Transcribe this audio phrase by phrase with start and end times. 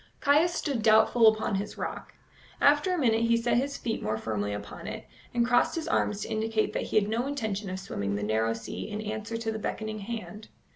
[0.19, 2.15] Caius stood doubtful upon his rock.
[2.59, 6.21] After a minute he set his feet more firmly upon it, and crossed his arms
[6.21, 9.51] to indicate that he had no intention of swimming the narrow sea in answer to
[9.51, 10.47] the beckoning hand.